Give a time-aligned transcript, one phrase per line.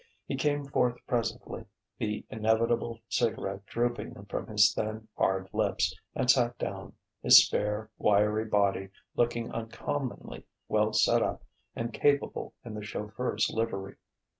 [0.25, 1.65] He came forth presently,
[1.99, 8.45] the inevitable cigarette drooping from his thin, hard lips, and sat down, his spare, wiry
[8.45, 11.43] body looking uncommonly well set up
[11.75, 13.97] and capable in the chauffeur's livery.